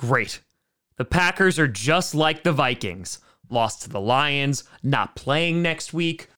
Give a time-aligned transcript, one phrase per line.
[0.00, 0.40] Great.
[0.96, 3.18] The Packers are just like the Vikings
[3.50, 6.28] lost to the Lions, not playing next week.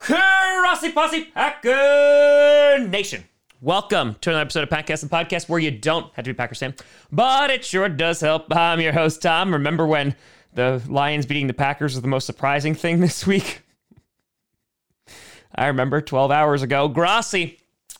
[0.00, 3.22] Grossi Posse Packer Nation.
[3.62, 6.60] Welcome to another episode of Podcast and Podcast where you don't have to be Packers
[6.60, 6.74] fan,
[7.12, 8.46] but it sure does help.
[8.56, 9.52] I'm your host, Tom.
[9.52, 10.16] Remember when
[10.54, 13.60] the Lions beating the Packers was the most surprising thing this week?
[15.54, 16.88] I remember 12 hours ago.
[16.88, 17.58] Grossi.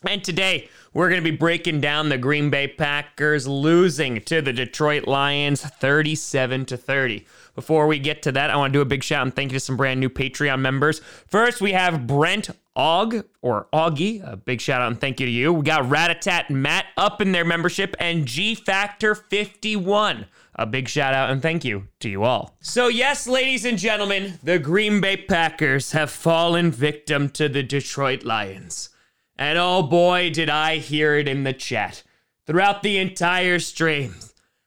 [0.09, 4.55] And today, we're going to be breaking down the Green Bay Packers losing to the
[4.55, 7.27] Detroit Lions 37 to 30.
[7.55, 9.59] Before we get to that, I want to do a big shout and thank you
[9.59, 11.01] to some brand new Patreon members.
[11.29, 12.49] First, we have Brent
[12.80, 14.27] Og or Augie.
[14.27, 15.52] A big shout out and thank you to you.
[15.52, 20.25] We got Ratatat Matt up in their membership and G Factor 51.
[20.55, 22.57] A big shout out and thank you to you all.
[22.61, 28.24] So, yes, ladies and gentlemen, the Green Bay Packers have fallen victim to the Detroit
[28.24, 28.88] Lions.
[29.37, 32.02] And oh boy, did I hear it in the chat
[32.46, 34.15] throughout the entire stream.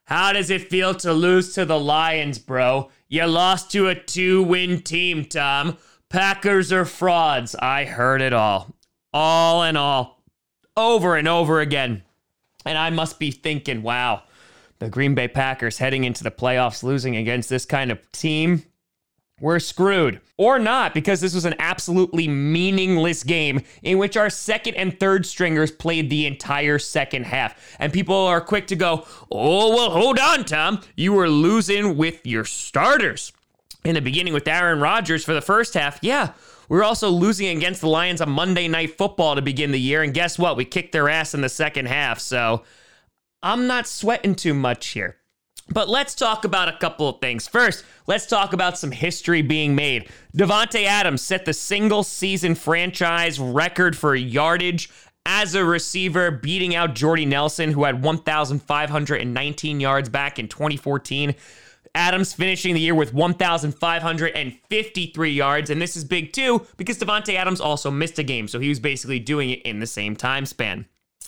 [0.04, 2.90] How does it feel to lose to the Lions, bro?
[3.08, 5.78] You lost to a two win team, Tom.
[6.14, 7.56] Packers are frauds.
[7.56, 8.72] I heard it all.
[9.12, 10.22] All in all.
[10.76, 12.04] Over and over again.
[12.64, 14.22] And I must be thinking, wow,
[14.78, 18.62] the Green Bay Packers heading into the playoffs losing against this kind of team
[19.40, 20.20] we're screwed.
[20.38, 25.26] Or not, because this was an absolutely meaningless game in which our second and third
[25.26, 27.76] stringers played the entire second half.
[27.78, 30.80] And people are quick to go, oh, well, hold on, Tom.
[30.96, 33.32] You were losing with your starters.
[33.84, 36.32] In the beginning with Aaron Rodgers for the first half, yeah.
[36.70, 40.02] We are also losing against the Lions on Monday Night Football to begin the year.
[40.02, 40.56] And guess what?
[40.56, 42.18] We kicked their ass in the second half.
[42.18, 42.62] So
[43.42, 45.16] I'm not sweating too much here.
[45.68, 47.46] But let's talk about a couple of things.
[47.46, 50.08] First, let's talk about some history being made.
[50.36, 54.90] Davante Adams set the single season franchise record for yardage
[55.26, 61.34] as a receiver, beating out Jordy Nelson, who had 1,519 yards back in 2014.
[61.94, 65.70] Adams finishing the year with 1,553 yards.
[65.70, 68.48] And this is big too because Davante Adams also missed a game.
[68.48, 70.86] So he was basically doing it in the same time span.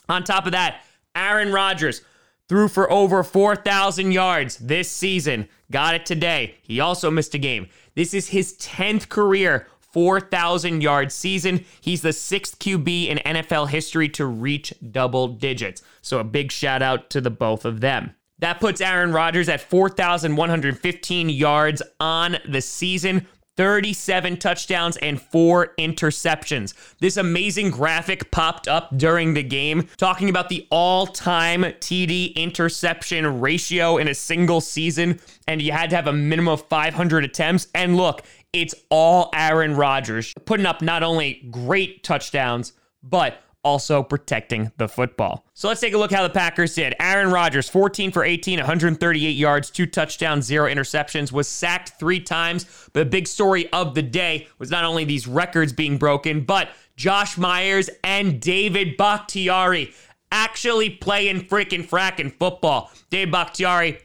[0.08, 0.82] On top of that,
[1.14, 2.00] Aaron Rodgers
[2.48, 5.48] threw for over 4,000 yards this season.
[5.70, 6.54] Got it today.
[6.62, 7.68] He also missed a game.
[7.94, 9.66] This is his 10th career
[9.96, 11.64] 4,000 yard season.
[11.80, 15.80] He's the sixth QB in NFL history to reach double digits.
[16.02, 18.14] So a big shout out to the both of them.
[18.38, 23.26] That puts Aaron Rodgers at 4,115 yards on the season.
[23.56, 26.74] 37 touchdowns and four interceptions.
[27.00, 33.40] This amazing graphic popped up during the game talking about the all time TD interception
[33.40, 37.68] ratio in a single season, and you had to have a minimum of 500 attempts.
[37.74, 44.70] And look, it's all Aaron Rodgers putting up not only great touchdowns, but also protecting
[44.76, 45.44] the football.
[45.52, 46.94] So let's take a look how the Packers did.
[47.00, 52.64] Aaron Rodgers, 14 for 18, 138 yards, two touchdowns, zero interceptions, was sacked three times.
[52.92, 56.68] But the big story of the day was not only these records being broken, but
[56.94, 59.92] Josh Myers and David Bakhtiari
[60.30, 62.92] actually playing freaking fracking football.
[63.10, 63.98] Dave Bakhtiari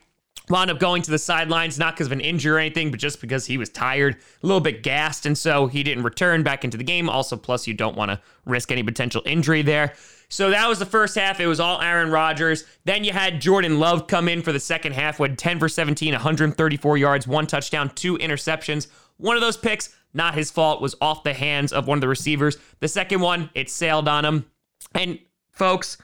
[0.51, 3.22] wound up going to the sidelines, not because of an injury or anything, but just
[3.22, 6.78] because he was tired, a little bit gassed, and so he didn't return back into
[6.78, 7.09] the game.
[7.09, 9.94] Also, plus, you don't want to risk any potential injury there.
[10.29, 11.40] So that was the first half.
[11.40, 12.63] It was all Aaron Rodgers.
[12.85, 16.13] Then you had Jordan Love come in for the second half with 10 for 17,
[16.13, 18.88] 134 yards, one touchdown, two interceptions.
[19.17, 22.07] One of those picks, not his fault, was off the hands of one of the
[22.07, 22.57] receivers.
[22.79, 24.45] The second one, it sailed on him.
[24.94, 25.19] And
[25.51, 25.97] folks,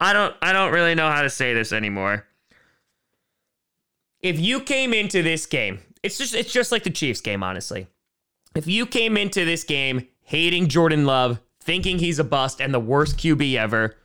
[0.00, 2.26] I don't I don't really know how to say this anymore
[4.24, 7.86] if you came into this game, it's just it's just like the Chiefs game, honestly.
[8.56, 12.80] If you came into this game hating Jordan Love, thinking he's a bust and the
[12.80, 13.96] worst QB ever,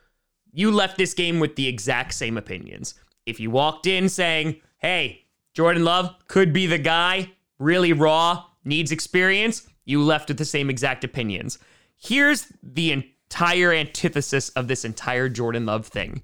[0.51, 2.95] you left this game with the exact same opinions.
[3.25, 8.91] If you walked in saying, "Hey, Jordan Love could be the guy, really raw, needs
[8.91, 11.59] experience," you left with the same exact opinions.
[11.95, 16.23] Here's the entire antithesis of this entire Jordan Love thing.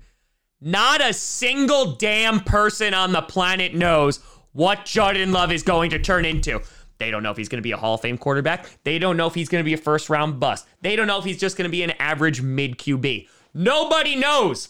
[0.61, 4.19] Not a single damn person on the planet knows
[4.53, 6.61] what Jordan Love is going to turn into.
[6.97, 8.67] They don't know if he's going to be a Hall of Fame quarterback.
[8.83, 10.65] They don't know if he's going to be a first round bust.
[10.81, 13.27] They don't know if he's just going to be an average mid QB.
[13.53, 14.69] Nobody knows.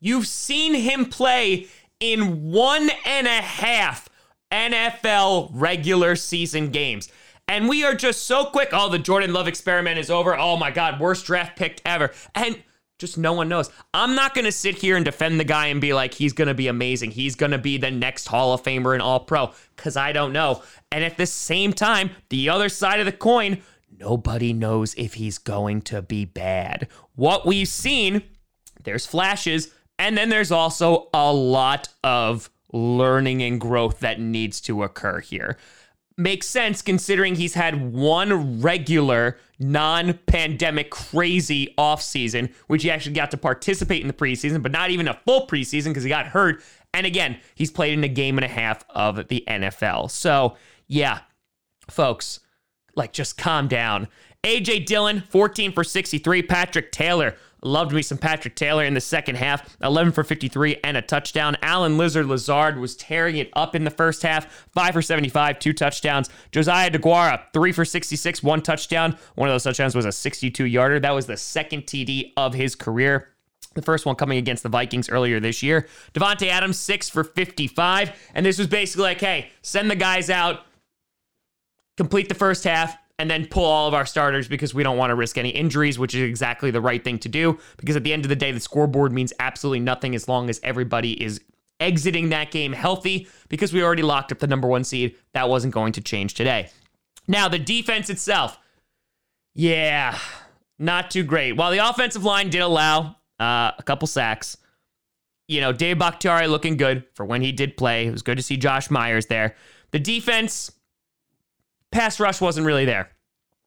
[0.00, 1.68] You've seen him play
[2.00, 4.08] in one and a half
[4.52, 7.10] NFL regular season games.
[7.48, 8.70] And we are just so quick.
[8.72, 10.36] Oh, the Jordan Love experiment is over.
[10.36, 12.12] Oh my God, worst draft pick ever.
[12.34, 12.62] And
[12.98, 13.70] Just no one knows.
[13.92, 16.48] I'm not going to sit here and defend the guy and be like, he's going
[16.48, 17.10] to be amazing.
[17.10, 20.32] He's going to be the next Hall of Famer and All Pro because I don't
[20.32, 20.62] know.
[20.92, 23.62] And at the same time, the other side of the coin,
[23.98, 26.86] nobody knows if he's going to be bad.
[27.16, 28.22] What we've seen,
[28.84, 34.82] there's flashes, and then there's also a lot of learning and growth that needs to
[34.82, 35.56] occur here
[36.16, 43.36] makes sense considering he's had one regular non-pandemic crazy offseason which he actually got to
[43.36, 46.62] participate in the preseason but not even a full preseason because he got hurt.
[46.92, 50.56] And again he's played in a game and a half of the nfl so
[50.86, 51.20] yeah
[51.88, 52.40] folks
[52.96, 54.08] like just calm down
[54.42, 59.36] aj dillon 14 for 63 patrick taylor Loved me some Patrick Taylor in the second
[59.36, 61.56] half, 11 for 53 and a touchdown.
[61.62, 65.72] Allen Lizard Lazard was tearing it up in the first half, 5 for 75, two
[65.72, 66.28] touchdowns.
[66.52, 69.16] Josiah Deguara, 3 for 66, one touchdown.
[69.34, 71.00] One of those touchdowns was a 62 yarder.
[71.00, 73.30] That was the second TD of his career.
[73.72, 75.88] The first one coming against the Vikings earlier this year.
[76.12, 78.12] Davante Adams, 6 for 55.
[78.34, 80.66] And this was basically like, hey, send the guys out,
[81.96, 85.10] complete the first half, and then pull all of our starters because we don't want
[85.10, 87.58] to risk any injuries, which is exactly the right thing to do.
[87.76, 90.60] Because at the end of the day, the scoreboard means absolutely nothing as long as
[90.64, 91.40] everybody is
[91.80, 95.14] exiting that game healthy because we already locked up the number one seed.
[95.32, 96.70] That wasn't going to change today.
[97.28, 98.58] Now, the defense itself,
[99.54, 100.18] yeah,
[100.78, 101.52] not too great.
[101.52, 104.56] While the offensive line did allow uh, a couple sacks,
[105.46, 108.06] you know, Dave Bakhtiari looking good for when he did play.
[108.06, 109.54] It was good to see Josh Myers there.
[109.90, 110.72] The defense,
[111.94, 113.08] pass rush wasn't really there.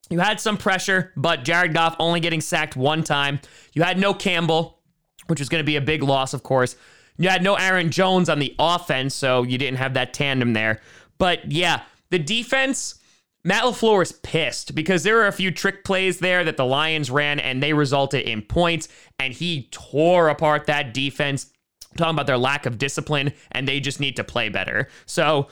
[0.09, 3.39] You had some pressure, but Jared Goff only getting sacked one time.
[3.73, 4.79] You had no Campbell,
[5.27, 6.75] which was going to be a big loss, of course.
[7.17, 10.81] You had no Aaron Jones on the offense, so you didn't have that tandem there.
[11.17, 12.95] But yeah, the defense,
[13.43, 17.09] Matt LaFleur is pissed because there were a few trick plays there that the Lions
[17.09, 18.87] ran and they resulted in points,
[19.19, 21.51] and he tore apart that defense.
[21.97, 24.87] talking about their lack of discipline, and they just need to play better.
[25.05, 25.47] So,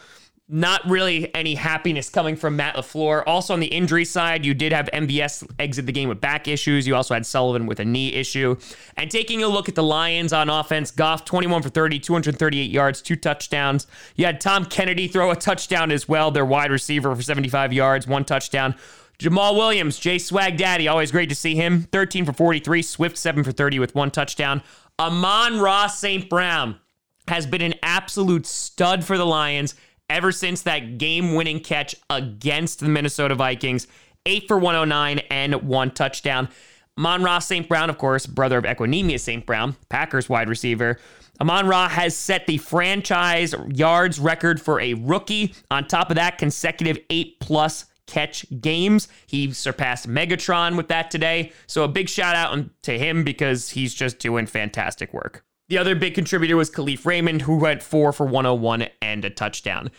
[0.47, 3.23] not really any happiness coming from Matt LaFleur.
[3.25, 6.85] Also, on the injury side, you did have MBS exit the game with back issues.
[6.85, 8.55] You also had Sullivan with a knee issue.
[8.95, 13.01] And taking a look at the Lions on offense, Goff 21 for 30, 238 yards,
[13.01, 13.87] two touchdowns.
[14.15, 18.07] You had Tom Kennedy throw a touchdown as well, their wide receiver for 75 yards,
[18.07, 18.75] one touchdown.
[19.17, 21.83] Jamaal Williams, Jay Swag Daddy, always great to see him.
[21.91, 24.61] 13 for 43, Swift 7 for 30 with one touchdown.
[24.99, 26.29] Amon-Ra St.
[26.29, 26.79] Brown
[27.27, 29.73] has been an absolute stud for the Lions
[30.09, 33.87] ever since that game winning catch against the Minnesota Vikings.
[34.25, 36.49] Eight for 109 and one touchdown.
[36.97, 37.67] Amon-Ra St.
[37.67, 39.45] Brown, of course, brother of Equanimeous St.
[39.45, 40.97] Brown, Packers wide receiver.
[41.41, 45.53] Amon-Ra has set the franchise yards record for a rookie.
[45.69, 49.07] On top of that, consecutive eight plus catch games.
[49.27, 51.51] He surpassed Megatron with that today.
[51.67, 55.43] So a big shout out to him because he's just doing fantastic work.
[55.67, 59.89] The other big contributor was Kalif Raymond, who went four for 101 and a touchdown.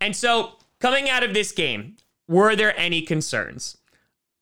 [0.00, 1.96] And so, coming out of this game,
[2.26, 3.78] were there any concerns?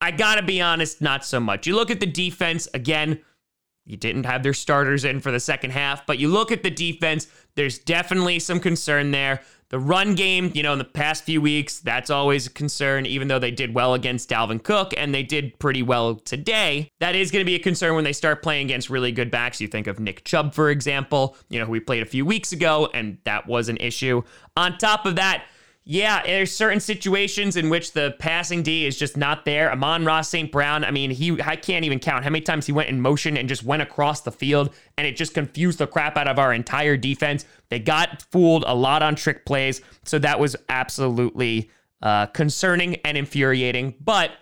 [0.01, 1.67] I gotta be honest, not so much.
[1.67, 3.21] You look at the defense, again,
[3.85, 6.71] you didn't have their starters in for the second half, but you look at the
[6.71, 7.27] defense,
[7.57, 9.43] there's definitely some concern there.
[9.71, 13.29] The run game, you know, in the past few weeks, that's always a concern, even
[13.29, 16.91] though they did well against Dalvin Cook and they did pretty well today.
[16.99, 19.61] That is going to be a concern when they start playing against really good backs.
[19.61, 22.51] You think of Nick Chubb, for example, you know, who we played a few weeks
[22.51, 24.23] ago, and that was an issue.
[24.57, 25.45] On top of that,
[25.85, 29.73] yeah, there's certain situations in which the passing D is just not there.
[29.73, 30.53] Amon-Ra St.
[30.53, 33.37] Brown, I mean, he I can't even count how many times he went in motion
[33.37, 36.53] and just went across the field, and it just confused the crap out of our
[36.53, 37.47] entire defense.
[37.71, 41.71] They got fooled a lot on trick plays, so that was absolutely
[42.03, 43.95] uh, concerning and infuriating.
[44.01, 44.33] But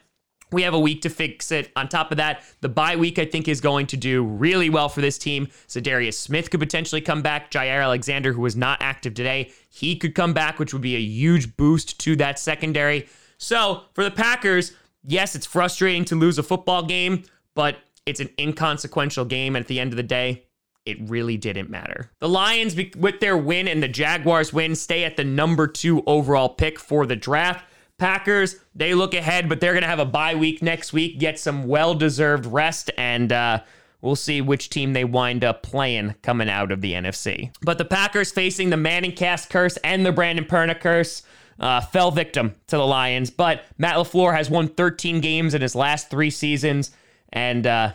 [0.50, 1.71] we have a week to fix it.
[1.76, 4.88] On top of that, the bye week I think is going to do really well
[4.88, 5.49] for this team.
[5.69, 7.50] Za'Darius Smith could potentially come back.
[7.50, 11.00] Jaire Alexander, who was not active today, he could come back, which would be a
[11.00, 13.07] huge boost to that secondary.
[13.37, 14.73] So for the Packers,
[15.05, 17.25] yes, it's frustrating to lose a football game,
[17.55, 17.76] but
[18.07, 19.55] it's an inconsequential game.
[19.55, 20.45] At the end of the day,
[20.87, 22.11] it really didn't matter.
[22.21, 26.49] The Lions, with their win and the Jaguars win, stay at the number two overall
[26.49, 27.67] pick for the draft.
[27.99, 31.38] Packers, they look ahead, but they're going to have a bye week next week, get
[31.38, 33.61] some well deserved rest, and uh,
[34.00, 37.50] we'll see which team they wind up playing coming out of the NFC.
[37.62, 41.23] But the Packers facing the ManningCast curse and the Brandon Perna curse.
[41.61, 45.75] Uh, fell victim to the Lions, but Matt LaFleur has won 13 games in his
[45.75, 46.93] last three seasons,
[47.33, 47.95] and uh,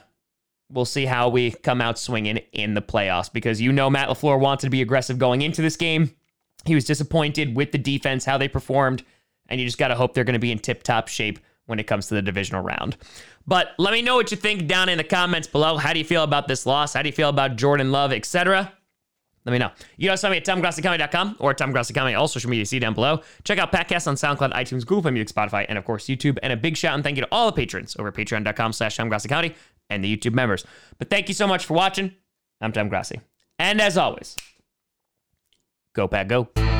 [0.70, 4.38] we'll see how we come out swinging in the playoffs because you know Matt LaFleur
[4.38, 6.14] wanted to be aggressive going into this game.
[6.66, 9.04] He was disappointed with the defense, how they performed,
[9.48, 11.80] and you just got to hope they're going to be in tip top shape when
[11.80, 12.98] it comes to the divisional round.
[13.48, 15.78] But let me know what you think down in the comments below.
[15.78, 16.94] How do you feel about this loss?
[16.94, 18.72] How do you feel about Jordan Love, etc.?
[19.46, 19.72] Let me know.
[19.98, 21.74] You also find me at TomGrossiComedy.com or Tom
[22.16, 23.22] all social media, see down below.
[23.44, 26.38] Check out Patcast on SoundCloud, iTunes, Google Play Music, Spotify, and of course YouTube.
[26.42, 28.96] And a big shout and thank you to all the patrons over at patreon.com slash
[28.96, 29.12] Tom
[29.90, 30.66] and the YouTube members.
[30.98, 32.14] But thank you so much for watching.
[32.62, 33.20] I'm Tom Grossi.
[33.60, 34.38] And as always,
[35.94, 36.73] go Pat, go.